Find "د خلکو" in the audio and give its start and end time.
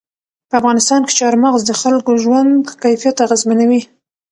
1.65-2.11